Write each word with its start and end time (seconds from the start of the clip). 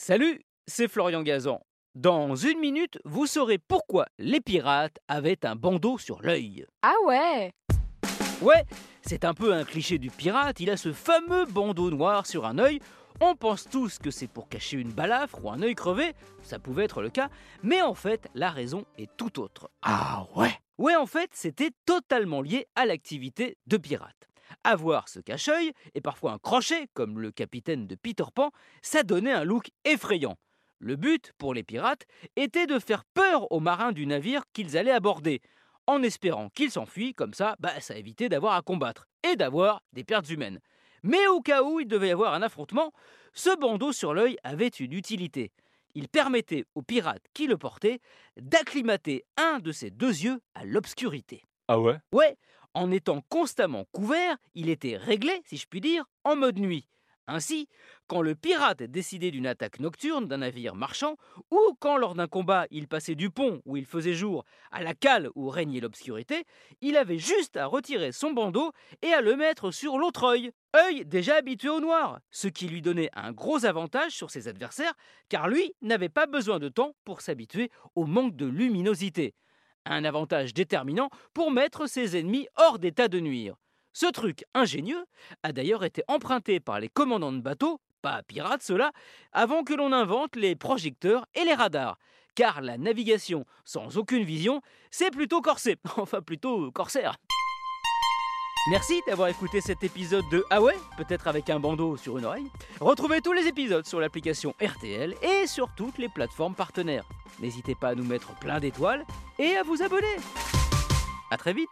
Salut, 0.00 0.40
c'est 0.68 0.86
Florian 0.86 1.24
Gazan. 1.24 1.60
Dans 1.96 2.36
une 2.36 2.60
minute, 2.60 3.00
vous 3.04 3.26
saurez 3.26 3.58
pourquoi 3.58 4.06
les 4.20 4.40
pirates 4.40 4.96
avaient 5.08 5.44
un 5.44 5.56
bandeau 5.56 5.98
sur 5.98 6.22
l'œil. 6.22 6.64
Ah 6.82 6.94
ouais 7.04 7.52
Ouais, 8.40 8.62
c'est 9.02 9.24
un 9.24 9.34
peu 9.34 9.52
un 9.52 9.64
cliché 9.64 9.98
du 9.98 10.08
pirate, 10.08 10.60
il 10.60 10.70
a 10.70 10.76
ce 10.76 10.92
fameux 10.92 11.46
bandeau 11.46 11.90
noir 11.90 12.26
sur 12.26 12.46
un 12.46 12.60
œil. 12.60 12.78
On 13.20 13.34
pense 13.34 13.68
tous 13.68 13.98
que 13.98 14.12
c'est 14.12 14.28
pour 14.28 14.48
cacher 14.48 14.76
une 14.76 14.92
balafre 14.92 15.44
ou 15.44 15.50
un 15.50 15.60
œil 15.62 15.74
crevé, 15.74 16.12
ça 16.42 16.60
pouvait 16.60 16.84
être 16.84 17.02
le 17.02 17.10
cas, 17.10 17.28
mais 17.64 17.82
en 17.82 17.94
fait, 17.94 18.28
la 18.36 18.50
raison 18.50 18.84
est 18.98 19.10
tout 19.16 19.40
autre. 19.40 19.68
Ah 19.82 20.28
ouais 20.36 20.52
Ouais, 20.78 20.94
en 20.94 21.06
fait, 21.06 21.30
c'était 21.32 21.72
totalement 21.86 22.40
lié 22.40 22.68
à 22.76 22.86
l'activité 22.86 23.58
de 23.66 23.76
pirate. 23.76 24.28
Avoir 24.64 25.08
ce 25.08 25.20
cache-œil, 25.20 25.72
et 25.94 26.00
parfois 26.00 26.32
un 26.32 26.38
crochet, 26.38 26.88
comme 26.94 27.20
le 27.20 27.30
capitaine 27.30 27.86
de 27.86 27.94
Peter 27.94 28.24
Pan, 28.34 28.50
ça 28.82 29.02
donnait 29.02 29.32
un 29.32 29.44
look 29.44 29.70
effrayant. 29.84 30.36
Le 30.78 30.96
but, 30.96 31.32
pour 31.38 31.54
les 31.54 31.64
pirates, 31.64 32.06
était 32.36 32.66
de 32.66 32.78
faire 32.78 33.04
peur 33.04 33.50
aux 33.50 33.60
marins 33.60 33.92
du 33.92 34.06
navire 34.06 34.42
qu'ils 34.52 34.76
allaient 34.76 34.92
aborder, 34.92 35.40
en 35.86 36.02
espérant 36.02 36.50
qu'ils 36.50 36.70
s'enfuient, 36.70 37.14
comme 37.14 37.34
ça, 37.34 37.56
bah, 37.58 37.80
ça 37.80 37.96
évitait 37.96 38.28
d'avoir 38.28 38.54
à 38.54 38.62
combattre, 38.62 39.06
et 39.28 39.36
d'avoir 39.36 39.82
des 39.92 40.04
pertes 40.04 40.28
humaines. 40.30 40.60
Mais 41.02 41.26
au 41.28 41.40
cas 41.40 41.62
où 41.62 41.80
il 41.80 41.88
devait 41.88 42.08
y 42.08 42.12
avoir 42.12 42.34
un 42.34 42.42
affrontement, 42.42 42.92
ce 43.32 43.56
bandeau 43.58 43.92
sur 43.92 44.14
l'œil 44.14 44.36
avait 44.42 44.68
une 44.68 44.92
utilité. 44.92 45.52
Il 45.94 46.08
permettait 46.08 46.64
aux 46.74 46.82
pirates 46.82 47.24
qui 47.34 47.46
le 47.46 47.56
portaient 47.56 48.00
d'acclimater 48.36 49.24
un 49.36 49.58
de 49.58 49.72
ses 49.72 49.90
deux 49.90 50.22
yeux 50.22 50.40
à 50.54 50.64
l'obscurité. 50.64 51.42
Ah 51.68 51.80
ouais? 51.80 51.98
Ouais, 52.12 52.36
en 52.74 52.90
étant 52.90 53.22
constamment 53.28 53.86
couvert, 53.92 54.36
il 54.54 54.68
était 54.68 54.96
réglé, 54.96 55.40
si 55.44 55.56
je 55.56 55.66
puis 55.66 55.80
dire, 55.80 56.04
en 56.24 56.36
mode 56.36 56.58
nuit. 56.58 56.88
Ainsi, 57.30 57.68
quand 58.06 58.22
le 58.22 58.34
pirate 58.34 58.82
décidait 58.82 59.30
d'une 59.30 59.46
attaque 59.46 59.80
nocturne 59.80 60.26
d'un 60.26 60.38
navire 60.38 60.74
marchand, 60.74 61.16
ou 61.50 61.58
quand 61.78 61.98
lors 61.98 62.14
d'un 62.14 62.26
combat 62.26 62.66
il 62.70 62.88
passait 62.88 63.14
du 63.14 63.28
pont 63.28 63.60
où 63.66 63.76
il 63.76 63.84
faisait 63.84 64.14
jour 64.14 64.46
à 64.70 64.82
la 64.82 64.94
cale 64.94 65.28
où 65.34 65.50
régnait 65.50 65.80
l'obscurité, 65.80 66.46
il 66.80 66.96
avait 66.96 67.18
juste 67.18 67.58
à 67.58 67.66
retirer 67.66 68.12
son 68.12 68.32
bandeau 68.32 68.72
et 69.02 69.12
à 69.12 69.20
le 69.20 69.36
mettre 69.36 69.70
sur 69.70 69.98
l'autre 69.98 70.24
œil, 70.24 70.52
œil 70.74 71.04
déjà 71.04 71.36
habitué 71.36 71.68
au 71.68 71.80
noir, 71.80 72.18
ce 72.30 72.48
qui 72.48 72.66
lui 72.66 72.80
donnait 72.80 73.10
un 73.12 73.32
gros 73.32 73.66
avantage 73.66 74.12
sur 74.12 74.30
ses 74.30 74.48
adversaires, 74.48 74.94
car 75.28 75.48
lui 75.48 75.74
n'avait 75.82 76.08
pas 76.08 76.26
besoin 76.26 76.58
de 76.58 76.70
temps 76.70 76.94
pour 77.04 77.20
s'habituer 77.20 77.70
au 77.94 78.06
manque 78.06 78.36
de 78.36 78.46
luminosité. 78.46 79.34
Un 79.86 80.04
avantage 80.04 80.54
déterminant 80.54 81.10
pour 81.34 81.50
mettre 81.50 81.88
ses 81.88 82.16
ennemis 82.16 82.46
hors 82.56 82.78
d'état 82.78 83.08
de 83.08 83.20
nuire. 83.20 83.56
Ce 83.92 84.06
truc 84.06 84.44
ingénieux 84.54 85.04
a 85.42 85.52
d'ailleurs 85.52 85.84
été 85.84 86.02
emprunté 86.08 86.60
par 86.60 86.78
les 86.78 86.88
commandants 86.88 87.32
de 87.32 87.40
bateaux, 87.40 87.80
pas 88.02 88.22
pirates 88.22 88.62
ceux-là, 88.62 88.92
avant 89.32 89.64
que 89.64 89.74
l'on 89.74 89.92
invente 89.92 90.36
les 90.36 90.54
projecteurs 90.54 91.26
et 91.34 91.44
les 91.44 91.54
radars. 91.54 91.98
Car 92.34 92.60
la 92.60 92.78
navigation 92.78 93.44
sans 93.64 93.98
aucune 93.98 94.22
vision, 94.22 94.62
c'est 94.90 95.10
plutôt 95.10 95.40
corsé, 95.40 95.76
enfin 95.96 96.22
plutôt 96.22 96.70
corsaire. 96.70 97.16
Merci 98.70 99.00
d'avoir 99.06 99.28
écouté 99.28 99.62
cet 99.62 99.82
épisode 99.82 100.28
de 100.30 100.44
Ah 100.50 100.60
ouais, 100.60 100.76
peut-être 100.98 101.26
avec 101.26 101.48
un 101.48 101.58
bandeau 101.58 101.96
sur 101.96 102.18
une 102.18 102.26
oreille. 102.26 102.50
Retrouvez 102.80 103.22
tous 103.22 103.32
les 103.32 103.46
épisodes 103.46 103.86
sur 103.86 103.98
l'application 103.98 104.54
RTL 104.60 105.14
et 105.22 105.46
sur 105.46 105.70
toutes 105.74 105.96
les 105.96 106.10
plateformes 106.10 106.54
partenaires. 106.54 107.04
N'hésitez 107.40 107.74
pas 107.74 107.88
à 107.88 107.94
nous 107.94 108.04
mettre 108.04 108.38
plein 108.40 108.60
d'étoiles 108.60 109.06
et 109.38 109.56
à 109.56 109.62
vous 109.62 109.82
abonner. 109.82 110.16
A 111.30 111.38
très 111.38 111.54
vite 111.54 111.70